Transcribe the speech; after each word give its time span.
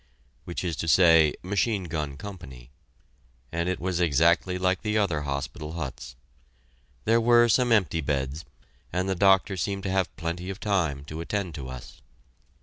K.," 0.01 0.03
which 0.45 0.63
is 0.63 0.75
to 0.77 0.87
say 0.87 1.35
Machine 1.43 1.83
Gun 1.83 2.17
Company, 2.17 2.71
and 3.51 3.69
it 3.69 3.79
was 3.79 3.99
exactly 3.99 4.57
like 4.57 4.81
the 4.81 4.97
other 4.97 5.21
hospital 5.21 5.73
huts. 5.73 6.15
There 7.05 7.21
were 7.21 7.47
some 7.47 7.71
empty 7.71 8.01
beds, 8.01 8.43
and 8.91 9.07
the 9.07 9.13
doctor 9.13 9.55
seemed 9.55 9.83
to 9.83 9.91
have 9.91 10.15
plenty 10.15 10.49
of 10.49 10.59
time 10.59 11.05
to 11.05 11.21
attend 11.21 11.53
to 11.53 11.69
us. 11.69 12.01